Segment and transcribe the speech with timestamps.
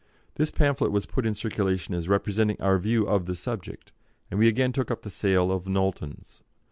[0.33, 3.91] This pamphlet was put in circulation as representing our view of the subject,
[4.31, 6.41] and we again took up the sale of Knowlton's.